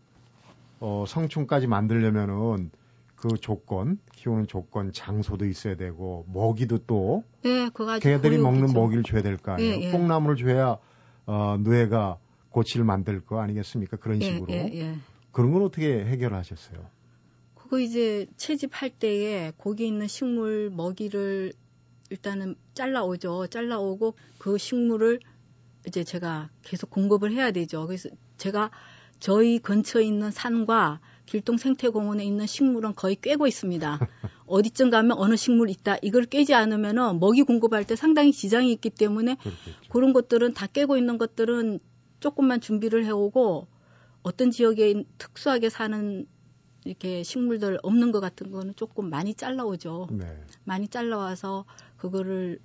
[0.79, 2.71] 어, 성충까지 만들려면은
[3.17, 7.69] 그 조건, 키우는 조건, 장소도 있어야 되고 먹이도 또 예,
[8.01, 8.79] 개들이 먹는 고육이죠.
[8.79, 9.73] 먹이를 줘야 될 거 아니에요.
[9.75, 9.91] 예, 예.
[9.91, 10.77] 뽕나무를 줘야
[11.25, 12.17] 어, 뇌가
[12.49, 13.97] 고치를 만들 거 아니겠습니까?
[13.97, 14.95] 그런 예, 식으로 예, 예.
[15.31, 16.85] 그런 건 어떻게 해결하셨어요?
[17.55, 21.53] 그거 이제 채집할 때에 거기 있는 식물 먹이를
[22.09, 23.47] 일단은 잘라오죠.
[23.47, 25.19] 잘라오고 그 식물을
[25.87, 27.85] 이제 제가 계속 공급을 해야 되죠.
[27.85, 28.71] 그래서 제가
[29.19, 33.99] 저희 근처에 있는 산과 길동 생태공원에 있는 식물은 거의 꿰고 있습니다.
[34.47, 35.97] 어디쯤 가면 어느 식물 있다.
[36.01, 39.89] 이걸 깨지 않으면은 먹이 공급할 때 상당히 지장이 있기 때문에 그렇겠죠.
[39.89, 41.79] 그런 것들은 다 깨고 있는 것들은
[42.19, 43.67] 조금만 준비를 해오고
[44.23, 46.27] 어떤 지역에 특수하게 사는
[46.85, 50.07] 이렇게 식물들 없는 것 같은 거는 조금 많이 잘라오죠.
[50.11, 50.25] 네.
[50.63, 51.65] 많이 잘라와서
[51.97, 52.59] 그거를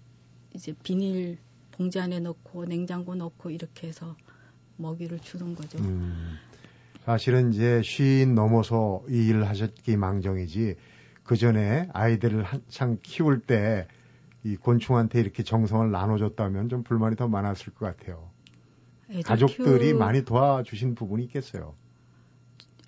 [0.54, 1.38] 이제 비닐
[1.72, 4.16] 봉지 안에 넣고 냉장고 넣고 이렇게 해서
[4.76, 5.78] 먹이를 주는 거죠.
[5.78, 6.38] 음,
[7.04, 10.76] 사실은 이제 쉰 넘어서 이 일을 하셨기 망정이지
[11.24, 13.86] 그 전에 아이들을 한창 키울 때
[14.44, 18.30] 이 곤충한테 이렇게 정성을 나눠줬다면 좀 불만이 더 많았을 것 같아요.
[19.24, 21.74] 가족들이 키우- 많이 도와주신 부분이 있겠어요.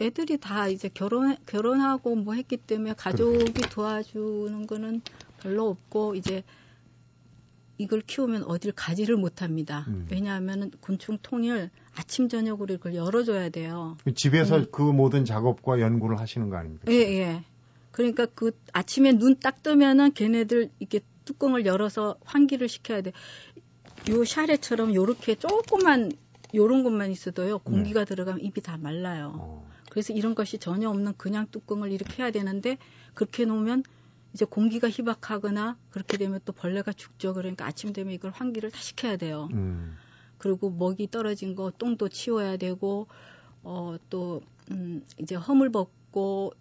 [0.01, 5.01] 애들이 다 이제 결혼 결혼하고 뭐 했기 때문에 가족이 도와주는 거는
[5.41, 6.43] 별로 없고 이제
[7.79, 9.85] 이걸 키우면 어딜 가지를 못합니다.
[9.89, 10.07] 음.
[10.11, 13.97] 왜냐하면 곤충 통을 아침 저녁으로 이걸 열어줘야 돼요.
[14.15, 14.67] 집에서 음.
[14.71, 16.85] 그 모든 작업과 연구를 하시는 거 아닙니까?
[16.91, 17.45] 예, 예.
[17.91, 23.13] 그러니까 그 아침에 눈 딱 뜨면은 걔네들 이렇게 뚜껑을 열어서 환기를 시켜야 돼.
[24.11, 26.13] 요 샤레처럼 요렇게 조그만
[26.55, 29.35] 요런 것만 있어도요 공기가 들어가면 입이 다 말라요.
[29.39, 32.79] 어, 그래서 이런 것이 전혀 없는 그냥 뚜껑을 이렇게 해야 되는데
[33.15, 33.83] 그렇게 놓으면
[34.33, 37.35] 이제 공기가 희박하거나 그렇게 되면 또 벌레가 죽죠.
[37.35, 39.49] 그러니까 아침 되면 이걸 환기를 다 시켜야 돼요.
[39.53, 39.97] 음,
[40.39, 43.07] 그리고 먹이 떨어진 거 똥도 치워야 되고
[43.63, 46.53] 어또 음, 이제 허물 벗고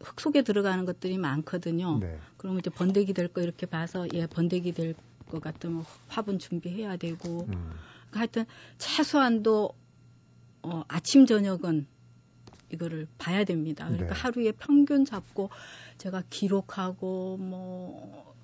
[0.00, 1.98] 흙 속에 들어가는 것들이 많거든요.
[1.98, 2.18] 네.
[2.36, 4.94] 그러면 이제 번데기 될 거 이렇게 봐서 예 번데기 될
[5.32, 7.72] 것 같으면 화분 준비해야 되고 음,
[8.12, 8.44] 하여튼
[8.76, 9.72] 최소한도
[10.62, 11.86] 어, 아침 저녁은
[12.70, 13.86] 이거를 봐야 됩니다.
[13.86, 14.20] 그러니까 네.
[14.20, 15.50] 하루에 평균 잡고
[15.98, 18.34] 제가 기록하고 뭐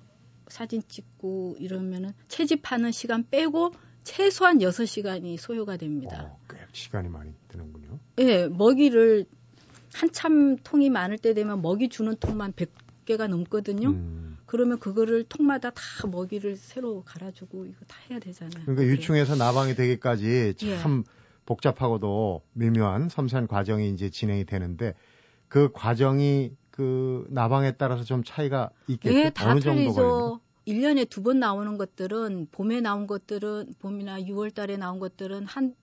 [0.47, 3.73] 사진 찍고 이러면은 채집하는 시간 빼고
[4.03, 6.23] 최소한 6시간이 소요가 됩니다.
[6.23, 7.99] 어, 꽤 시간이 많이 드는군요.
[8.17, 9.25] 예, 먹이를
[9.93, 13.89] 한참 통이 많을 때 되면 먹이 주는 통만 100개가 넘거든요.
[13.89, 18.65] 음, 그러면 그거를 통마다 다 먹이를 새로 갈아주고 이거 다 해야 되잖아요.
[18.65, 20.77] 그러니까 유충에서 나방이 되기까지 예.
[20.77, 21.03] 참
[21.45, 24.95] 복잡하고도 미묘한 섬세한 과정이 이제 진행이 되는데
[25.47, 29.15] 그 과정이 그 나방에 따라서 좀 차이가 있겠죠.
[29.17, 30.39] 예, 다 어느 정도 걸리나요?
[30.65, 30.93] 틀리죠.
[30.95, 35.75] 1년에 두 번 나오는 것들은 봄에 나온 것들은 봄이나 6월 달에 나온 것들은 한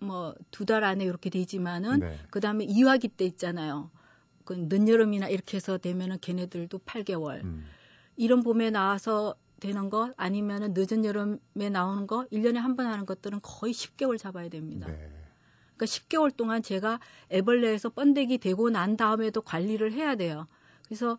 [0.00, 2.16] 뭐 두 달 안에 이렇게 되지만은 네.
[2.30, 3.90] 그다음에 이화기 때 있잖아요.
[4.44, 7.42] 그 늦여름이나 이렇게 해서 되면은 걔네들도 8개월.
[7.42, 7.64] 음.
[8.18, 13.40] 이런 봄에 나와서 되는 거 아니면은 늦은 여름에 나오는 거 1년에 한 번 하는 것들은
[13.42, 14.86] 거의 10개월 잡아야 됩니다.
[14.88, 14.94] 네.
[15.76, 17.00] 그러니까 10개월 동안 제가
[17.32, 20.46] 애벌레에서 번데기 되고 난 다음에도 관리를 해야 돼요.
[20.84, 21.18] 그래서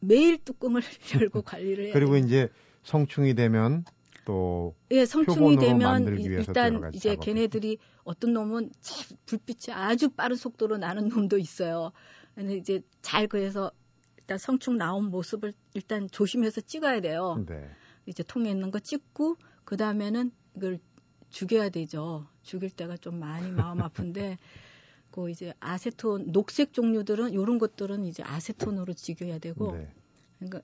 [0.00, 0.82] 매일 뚜껑을
[1.22, 2.24] 열고 관리를 해야 그리고 돼요.
[2.24, 2.48] 이제
[2.82, 3.84] 성충이 되면
[4.24, 7.16] 또 예, 성충이 되면 일단 이제.
[7.16, 11.92] 걔네들이 어떤 놈은 참 불빛이 아주 빠른 속도로 나는 놈도 있어요.
[12.34, 13.70] 근데 이제 잘 그래서
[14.28, 17.42] 일단 성충 나온 모습을 일단 조심해서 찍어야 돼요.
[17.48, 17.70] 네.
[18.04, 20.78] 이제 통에 있는 거 찍고 그 다음에는 이걸
[21.30, 22.26] 죽여야 되죠.
[22.42, 24.36] 죽일 때가 좀 많이 마음 아픈데
[25.10, 29.90] 그 이제 아세톤 녹색 종류들은 이런 것들은 이제 아세톤으로 죽여야 되고 네.
[30.36, 30.60] 그러니까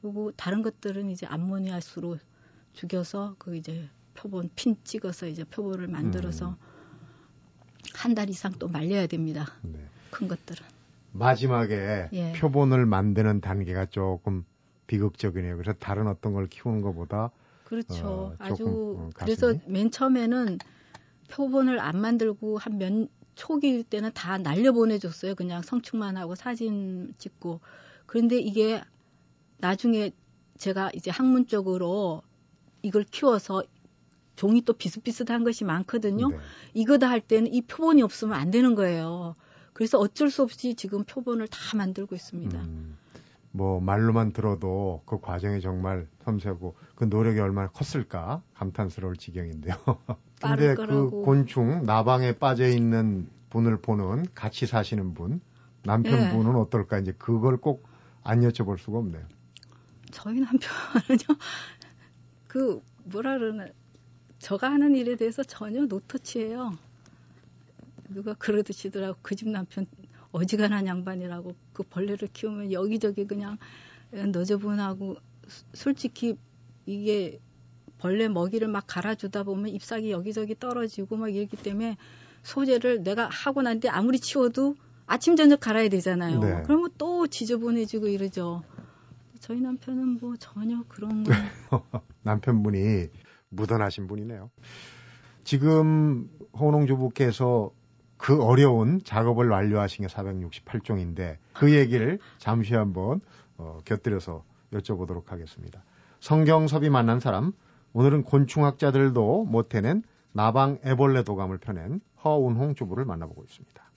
[0.00, 2.16] 그리고 다른 것들은 이제 암모니아수로
[2.72, 6.56] 죽여서 그 이제 표본 핀 찍어서 이제 표본을 만들어서 음.
[7.92, 9.52] 한달 이상 또 말려야 됩니다.
[9.60, 9.86] 네.
[10.10, 10.71] 큰 것들은.
[11.12, 12.32] 마지막에 예.
[12.32, 14.44] 표본을 만드는 단계가 조금
[14.86, 15.56] 비극적이네요.
[15.56, 17.30] 그래서 다른 어떤 걸 키우는 것보다
[17.64, 18.06] 그렇죠.
[18.08, 18.64] 어, 아주
[18.98, 19.54] 어, 그래서?
[19.66, 20.58] 맨 처음에는
[21.30, 25.34] 표본을 안 만들고 한 몇 초기일 때는 다 날려 보내줬어요.
[25.34, 27.60] 그냥 성충만 하고 사진 찍고.
[28.06, 28.82] 그런데 이게
[29.58, 30.10] 나중에
[30.58, 32.22] 제가 이제 학문적으로
[32.82, 33.62] 이걸 키워서
[34.36, 36.28] 종이 또 비슷비슷한 것이 많거든요.
[36.30, 36.36] 네.
[36.74, 39.34] 이거 다 할 때는 이 표본이 없으면 안 되는 거예요.
[39.72, 42.58] 그래서 어쩔 수 없이 지금 표본을 다 만들고 있습니다.
[42.58, 42.96] 음,
[43.50, 49.74] 뭐 말로만 들어도 그 과정이 정말 섬세하고 그 노력이 얼마나 컸을까 감탄스러울 지경인데요.
[50.40, 51.10] 근데 그.
[51.24, 55.40] 곤충 나방에 빠져 있는 분을 보는 같이 사시는 분
[55.84, 57.92] 남편분은 어떨까 이제 그걸 꼭
[58.24, 59.24] 안 여쭤볼 수가 없네요.
[60.10, 61.38] 저희 남편은요,
[62.46, 63.66] 그, 뭐라 그러나,
[64.38, 66.72] 저가 하는 일에 대해서 전혀 노터치예요.
[68.12, 69.18] 누가 그러듯이더라고.
[69.22, 69.86] 그 집 남편
[70.32, 71.54] 어지간한 양반이라고.
[71.72, 73.58] 그 벌레를 키우면 여기저기 그냥
[74.12, 75.16] 너저분하고,
[75.48, 76.36] 수- 솔직히
[76.86, 77.40] 이게
[77.98, 81.96] 벌레 먹이를 막 갈아주다 보면 잎사귀 여기저기 떨어지고 막 이렇기 때문에
[82.42, 84.74] 소재를 내가 하고 난 뒤에 아무리 치워도
[85.06, 86.40] 아침 저녁 갈아야 되잖아요.
[86.40, 86.62] 네.
[86.64, 88.62] 그러면 또 지저분해지고 이러죠.
[89.40, 91.32] 저희 남편은 뭐 전혀 그런 거
[92.22, 93.08] 남편분이
[93.50, 94.50] 무던하신 분이네요.
[95.44, 97.70] 지금 호농 주부께서
[98.22, 103.20] 그 어려운 작업을 완료하신 게 468종인데 그 얘기를 잠시 한번
[103.58, 105.82] 어, 곁들여서 여쭤보도록 하겠습니다.
[106.20, 107.52] 성경섭이 만난 사람
[107.92, 113.90] 오늘은 곤충학자들도 못 해낸 나방 애벌레 도감을 펴낸 허운홍 주부를 만나보고 있습니다.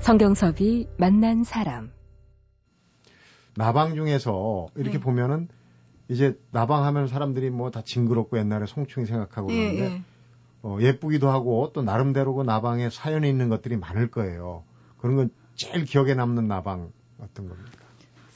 [0.00, 1.92] 성경섭이 만난 사람.
[3.56, 5.04] 나방 중에서 이렇게 네.
[5.04, 5.48] 보면은
[6.08, 10.02] 이제 나방 하면 사람들이 뭐 다 징그럽고 옛날에 송충이 생각하고 예, 그러는데 예.
[10.62, 14.64] 어, 예쁘기도 하고 또 나름대로 그 나방에 사연이 있는 것들이 많을 거예요.
[14.98, 17.70] 그런 건 제일 기억에 남는 나방 어떤 겁니까?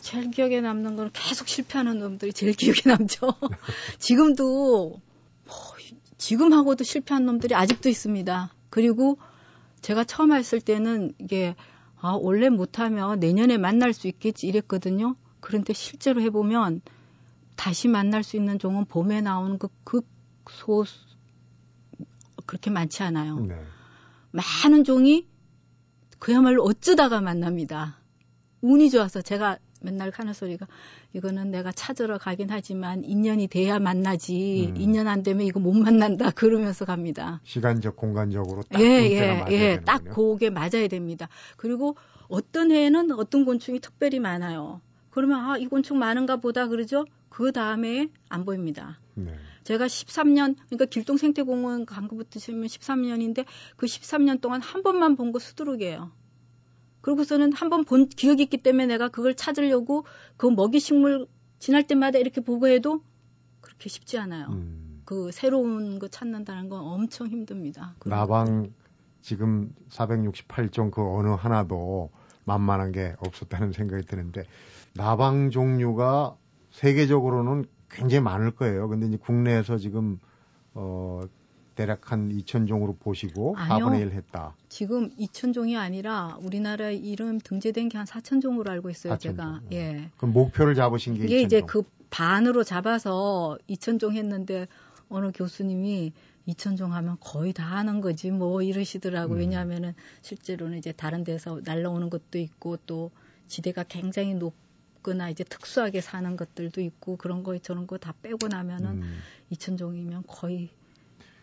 [0.01, 3.29] 제일 기억에 남는 건 계속 실패하는 놈들이 제일 기억에 남죠.
[3.99, 5.01] 지금도
[5.45, 5.57] 뭐,
[6.19, 8.53] 지금 하고도 실패한 놈들이 아직도 있습니다.
[8.71, 9.19] 그리고
[9.81, 11.55] 제가 처음 했을 때는 이게
[12.01, 15.15] 아, 원래 못하면 내년에 만날 수 있겠지 이랬거든요.
[15.41, 16.81] 그런데 실제로 해보면
[17.57, 20.85] 다시 만날 수 있는 종은 봄에 나오는 그 극소
[22.47, 23.39] 그렇게 많지 않아요.
[23.41, 23.57] 네.
[24.31, 25.27] 많은 종이
[26.19, 27.99] 그야말로 어쩌다가 만납니다.
[28.61, 30.67] 운이 좋아서 제가 맨날 하는 소리가
[31.13, 34.81] 이거는 내가 찾으러 가긴 하지만 인연이 돼야 만나지 음.
[34.81, 37.41] 인연 안 되면 이거 못 만난다 그러면서 갑니다.
[37.43, 39.59] 시간적 공간적으로 딱 예, 때가 예, 맞아야 예.
[39.59, 39.85] 되는군요.
[39.85, 41.29] 딱 그게 맞아야 됩니다.
[41.57, 41.97] 그리고
[42.29, 44.81] 어떤 해에는 어떤 곤충이 특별히 많아요.
[45.13, 47.05] 그러면 아, 이 곤충 많은가 보다 그러죠?
[47.29, 48.99] 그 다음에 안 보입니다.
[49.15, 49.33] 네.
[49.63, 53.45] 제가 13년, 그러니까 길동 생태공원 간 거부터 치면 13년인데
[53.77, 56.11] 그 13년 동안 한 번만 본 거 수두룩이에요.
[57.03, 60.05] 그러고서는 한 번 본 기억이 있기 때문에 내가 그걸 찾으려고
[60.37, 61.27] 그 먹이 식물
[61.59, 63.03] 지날 때마다 이렇게 보고 해도
[63.61, 64.49] 그렇게 쉽지 않아요.
[64.51, 67.95] 음, 그 새로운 거 찾는다는 건 엄청 힘듭니다.
[68.05, 68.73] 나방
[69.21, 72.11] 지금 468종 그 어느 하나도
[72.45, 74.45] 만만한 게 없었다는 생각이 드는데
[74.95, 76.37] 나방 종류가
[76.71, 78.89] 세계적으로는 굉장히 많을 거예요.
[78.89, 80.19] 근데 이제 국내에서 지금
[80.75, 81.23] 어
[81.75, 83.87] 대략 한 2,000종으로 보시고 아니요.
[83.87, 84.55] 4분의 1 했다.
[84.69, 89.61] 지금 2,000종이 아니라 우리나라 이름 등재된 게 한 4,000종으로 알고 있어요, 4,000 제가.
[89.61, 89.73] 종.
[89.73, 90.11] 예.
[90.17, 91.67] 그럼 목표를 잡으신 게 이게 이제 2,000종.
[91.67, 94.67] 그 반으로 잡아서 2,000종 했는데
[95.09, 96.13] 어느 교수님이
[96.47, 99.35] 이천종 하면 거의 다 하는 거지 뭐 이러시더라고.
[99.35, 99.39] 음.
[99.39, 103.11] 왜냐하면은 실제로는 이제 다른 데서 날라오는 것도 있고 또
[103.47, 104.55] 지대가 굉장히 높
[105.03, 109.19] 거나 이제 특수하게 사는 것들도 있고 그런 거 저런 거 다 빼고 나면은 음.
[109.51, 110.71] 이천종이면 거의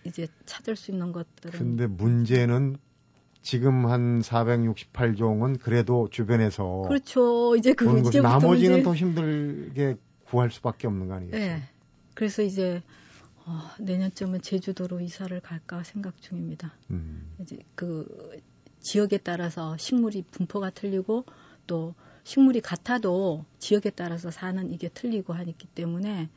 [0.06, 2.78] 이제 찾을 수 있는 것들은 근데 문제는
[3.42, 7.56] 지금 한 468종은 그래도 주변에서 그렇죠.
[7.56, 9.96] 이제 그 이제부터 나머지는 더 힘들게
[10.26, 11.40] 구할 수밖에 없는 거 아니겠어요?
[11.58, 11.62] 네.
[12.16, 12.82] 그래서 이제
[13.46, 16.74] 어, 내년쯤은 제주도로 이사를 갈까 생각 중입니다.
[16.92, 17.34] 음.
[17.42, 18.40] 이제 그
[18.82, 21.26] 지역에 따라서 식물이 분포가 틀리고
[21.66, 26.30] 또 식물이 같아도 지역에 따라서 사는 이게 틀리고 하기 때문에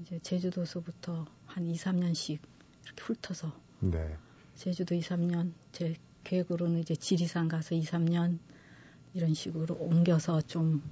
[0.00, 2.38] 이제 제주도서부터 한 2, 3년씩
[2.84, 4.16] 이렇게 훑어서 네.
[4.54, 8.38] 제주도 2, 3년 제 계획으로는 이제 지리산 가서 2, 3년
[9.12, 10.82] 이런 식으로 옮겨서 좀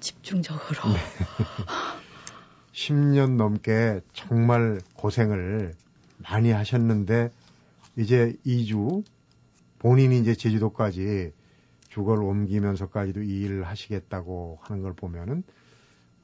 [0.00, 0.80] 집중적으로
[2.72, 5.74] 10년 넘게 정말 고생을
[6.18, 7.30] 많이 하셨는데
[7.96, 9.04] 이제 2주
[9.78, 11.32] 본인이 이제 제주도까지
[11.96, 15.42] 주거를 옮기면서까지도 이 일을 하시겠다고 하는 걸 보면은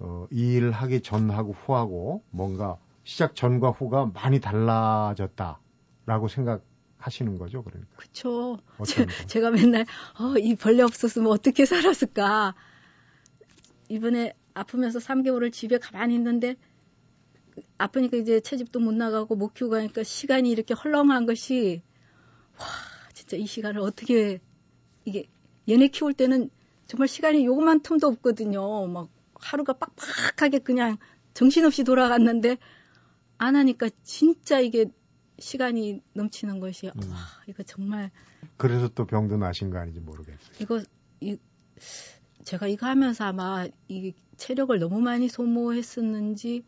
[0.01, 7.89] 어, 이 일을 하기 전하고 후하고 뭔가 시작 전과 후가 많이 달라졌다라고 생각하시는 거죠, 그러니까.
[9.17, 9.27] 거?
[9.27, 9.87] 제가 맨날
[10.21, 12.55] 어, 이 벌레 없었으면 어떻게 살았을까.
[13.89, 16.57] 이번에 아프면서 3개월을 집에 가만히 있는데
[17.79, 21.83] 아프니까 이제 채집도 못 나가고 못 키우고 하니까 시간이 이렇게 헐렁한 것이
[22.59, 22.67] 와
[23.15, 24.41] 진짜 이 시간을 어떻게
[25.05, 25.32] 이게
[25.68, 26.51] 얘네 키울 때는
[26.87, 28.87] 정말 시간이 요것만 틈도 없거든요.
[28.87, 30.98] 막 하루가 빡빡하게 그냥
[31.35, 32.59] 정신없이 돌아갔는데
[33.38, 34.87] 안 하니까 진짜 이게
[35.38, 37.11] 시간이 넘치는 것이 음.
[37.11, 38.11] 와 이거 정말
[38.57, 40.57] 그래서 또 병도 나신 거 아닌지 모르겠어요.
[40.61, 40.83] 이거
[41.20, 41.38] 이
[42.44, 46.64] 제가 이거 하면서 아마 이 체력을 너무 많이 소모했었는지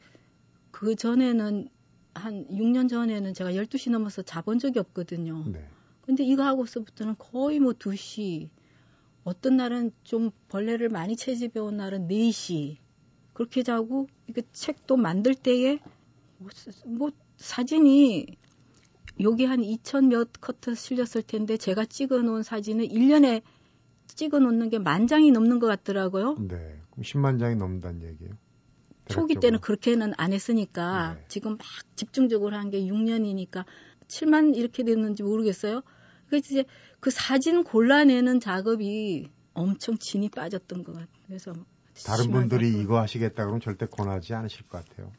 [0.71, 1.69] 그 전에는
[2.15, 5.45] 한 6년 전에는 제가 12시 넘어서 자본 적이 없거든요.
[5.47, 5.69] 네.
[6.03, 8.49] 근데 이거 하고서부터는 거의 뭐 2시
[9.25, 12.77] 어떤 날은 좀 벌레를 많이 채집해 온 날은 4시
[13.33, 15.79] 그렇게 자고 이거 책도 만들 때에
[16.39, 16.51] 뭐,
[16.87, 18.27] 뭐 사진이
[19.21, 23.43] 여기 한 2천 몇 커트 실렸을 텐데 제가 찍어 놓은 사진은 1년에
[24.09, 26.35] 찍어 놓는 게 만 장이 넘는 것 같더라고요.
[26.39, 26.81] 네.
[26.91, 28.35] 그럼 10만 장이 넘는다는 얘기예요.
[29.09, 29.41] 초기 대략적으로.
[29.41, 31.25] 때는 그렇게는 안 했으니까 네.
[31.29, 31.61] 지금 막
[31.97, 33.65] 집중적으로 한 게 6년이니까
[34.09, 35.83] 7만 이렇게 됐는지 모르겠어요.
[36.29, 36.65] 그래서 이제
[37.05, 41.09] 그 사진 골라내는 작업이 엄청 진이 빠졌던 것 같아요.
[41.27, 41.53] 그래서
[42.07, 45.13] 다른 분들이 그- 이거 하시겠다 그러면 절대 권하지 않으실 것 같아요.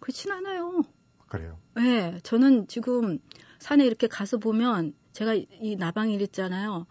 [0.00, 0.80] 그렇진 않아요.
[1.28, 1.58] 그래요.
[1.76, 3.18] 네, 저는 지금
[3.58, 6.86] 산에 이렇게 가서 보면 제가 이 나방일 있잖아요.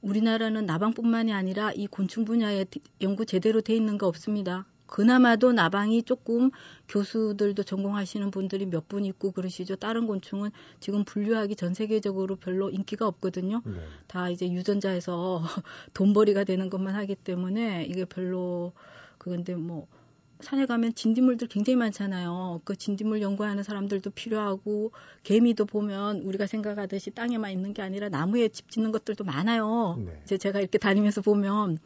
[0.00, 4.66] 우리나라는 나방뿐만이 아니라 이 곤충 분야에 디- 연구 제대로 돼 있는 거 없습니다.
[4.92, 6.50] 그나마도 나방이 조금
[6.86, 9.76] 교수들도 전공하시는 분들이 몇 분 있고 그러시죠.
[9.76, 10.50] 다른 곤충은
[10.80, 13.62] 지금 분류하기 전 세계적으로 별로 인기가 없거든요.
[13.64, 13.72] 네.
[14.06, 15.40] 다 이제 유전자에서
[15.94, 18.72] 돈벌이가 되는 것만 하기 때문에 이게 별로
[19.16, 19.86] 그건데 뭐
[20.40, 22.60] 산에 가면 진딧물들 굉장히 많잖아요.
[22.64, 28.68] 그 진딧물 연구하는 사람들도 필요하고 개미도 보면 우리가 생각하듯이 땅에만 있는 게 아니라 나무에 집
[28.68, 29.96] 짓는 것들도 많아요.
[30.04, 30.20] 네.
[30.24, 31.78] 이제 제가 이렇게 다니면서 보면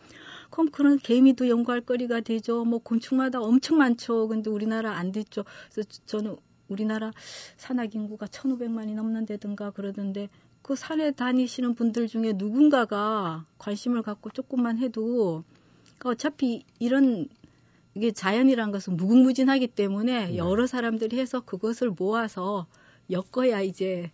[0.50, 2.64] 그럼 그런 개미도 연구할 거리가 되죠.
[2.64, 4.28] 뭐 곤충마다 엄청 많죠.
[4.28, 5.44] 근데 우리나라 안 됐죠.
[5.72, 6.36] 그래서 저는
[6.68, 7.12] 우리나라
[7.56, 10.28] 산악 인구가 1,500만이 넘는다든가 그러던데
[10.62, 15.44] 그 산에 다니시는 분들 중에 누군가가 관심을 갖고 조금만 해도
[15.98, 17.28] 그러니까 어차피 이런
[17.94, 20.36] 이게 자연이란 것은 무궁무진하기 때문에 네.
[20.36, 22.66] 여러 사람들이 해서 그것을 모아서
[23.10, 24.10] 엮어야 이제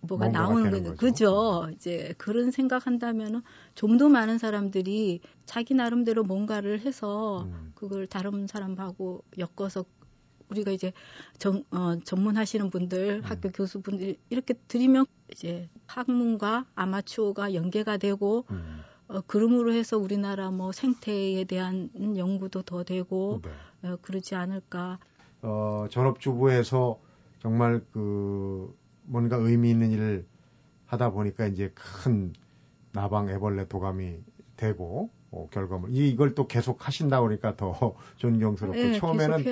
[0.00, 0.96] 뭐가 나오는 거죠.
[0.96, 1.68] 그죠?
[1.72, 3.42] 이제 그런 생각한다면은
[3.74, 7.72] 좀 더 많은 사람들이 자기 나름대로 뭔가를 해서 음.
[7.74, 9.84] 그걸 다른 사람하고 엮어서
[10.50, 10.92] 우리가 이제
[11.38, 13.24] 전, 어, 전문하시는 분들, 음.
[13.24, 18.80] 학교 교수분들 이렇게 드리면 이제 학문과 아마추어가 연계가 되고 음.
[19.08, 23.88] 어, 그름으로 해서 우리나라 뭐 생태에 대한 연구도 더 되고 네.
[23.90, 24.98] 어, 그러지 않을까.
[25.42, 26.98] 어, 전업주부에서
[27.40, 30.26] 정말 그 뭔가 의미 있는 일을
[30.86, 32.32] 하다 보니까 이제 큰
[32.92, 34.18] 나방 애벌레 도감이
[34.56, 39.44] 되고 어, 결과물 이- 이걸 또 계속 하신다 그러니까 더 존경스럽고 예, 처음에는.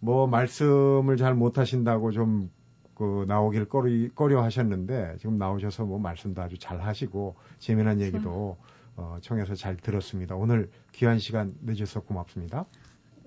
[0.00, 2.50] 뭐 말씀을 잘 못하신다고 좀
[2.94, 8.58] 그 나오길 꺼리, 꺼려 하셨는데 지금 나오셔서 뭐 말씀도 아주 잘 하시고 재미난 얘기도
[8.96, 10.36] 어, 청해서 잘 들었습니다.
[10.36, 12.66] 오늘 귀한 시간 내주셔서 고맙습니다.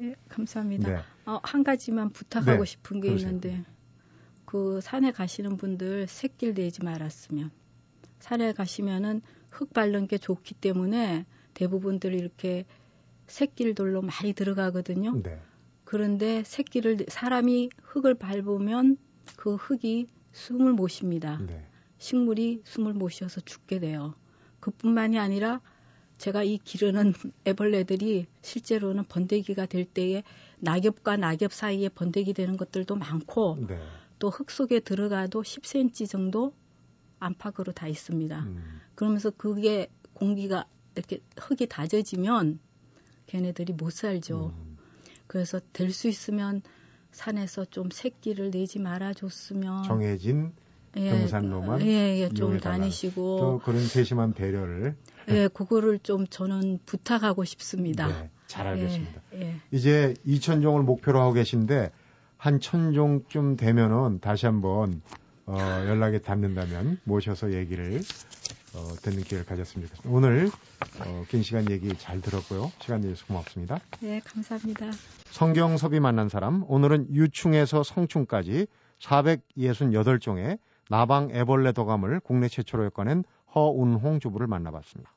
[0.02, 0.88] 예, 감사합니다.
[0.90, 1.00] 네.
[1.26, 3.30] 어, 한 가지만 부탁하고 네, 싶은 게 그러세요.
[3.30, 3.64] 있는데
[4.56, 7.52] 그 산에 가시는 분들 새길 내지 말았으면
[8.20, 12.64] 산에 가시면은 흙 밟는 게 좋기 때문에 대부분들 이렇게
[13.28, 15.22] 새길돌로 많이 들어가거든요.
[15.22, 15.42] 네.
[15.84, 18.96] 그런데 새끼를 사람이 흙을 밟으면
[19.36, 21.38] 그 흙이 숨을 못 쉽니다.
[21.46, 21.68] 네.
[21.98, 24.16] 식물이 숨을 못 쉬어서 죽게 돼요.
[24.62, 25.60] 그뿐만이 아니라
[26.18, 27.12] 제가 이 기르는
[27.46, 30.24] 애벌레들이 실제로는 번데기가 될 때에
[30.60, 33.78] 낙엽과 낙엽 사이에 번데기 되는 것들도 많고 네.
[34.20, 36.54] 또 흙 속에 들어가도 10cm 정도
[37.20, 38.40] 안팎으로 다 있습니다.
[38.40, 38.82] 음.
[38.96, 42.60] 그러면서 그게 공기가 이렇게 흙이 다져지면
[43.28, 44.54] 걔네들이 못 살죠.
[44.58, 44.78] 음.
[45.28, 46.62] 그래서 될 수 있으면
[47.12, 50.52] 산에서 좀 새끼를 내지 말아줬으면 정해진
[50.94, 52.76] 등산로만 예, 예, 좀 이용해달라.
[52.76, 54.96] 또 다니시고 그런 세심한 배려를
[55.30, 58.08] 예, 그거를 좀 저는 부탁하고 싶습니다.
[58.08, 59.22] 네, 잘 알겠습니다.
[59.36, 59.56] 예, 예.
[59.72, 61.92] 이제 2천 종을 목표로 하고 계신데
[62.38, 65.02] 한 천종쯤 되면은 다시 한번
[65.46, 68.02] 어, 연락이 닿는다면 모셔서 얘기를
[68.76, 70.10] 어, 듣는 기회를 가졌으면 좋겠습니다.
[70.10, 70.50] 오늘
[71.00, 72.72] 어, 긴 시간 얘기 잘 들었고요.
[72.80, 73.80] 시간 내주셔서 고맙습니다.
[74.04, 74.88] 예, 감사합니다.
[75.30, 78.68] 성경섭이 만난 사람 오늘은 유충에서 성충까지
[79.00, 85.15] 468종의 나방 애벌레 도감을 국내 최초로 엮어낸 허운홍 주부를 만나봤습니다.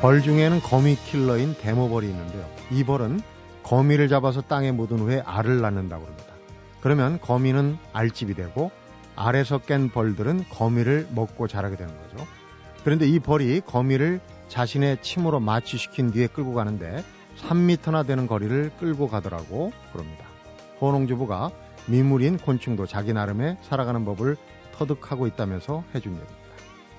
[0.00, 2.48] 벌 중에는 거미 킬러인 데모벌이 있는데요.
[2.70, 3.20] 이 벌은
[3.64, 6.34] 거미를 잡아서 땅에 묻은 후에 알을 낳는다고 합니다.
[6.80, 8.70] 그러면 거미는 알집이 되고
[9.16, 12.24] 알에서 깬 벌들은 거미를 먹고 자라게 되는 거죠.
[12.84, 17.02] 그런데 이 벌이 거미를 자신의 침으로 마취시킨 뒤에 끌고 가는데
[17.36, 20.24] 3미터나 되는 거리를 끌고 가더라고 그럽니다.
[20.80, 21.50] 호농주부가
[21.86, 24.36] 미물인 곤충도 자기 나름의 살아가는 법을
[24.76, 26.47] 터득하고 있다면서 해준 얘기입니다.